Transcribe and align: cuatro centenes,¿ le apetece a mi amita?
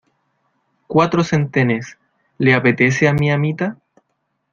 cuatro 0.87 1.23
centenes,¿ 1.23 1.99
le 2.39 2.55
apetece 2.55 3.07
a 3.07 3.13
mi 3.13 3.29
amita? 3.29 3.77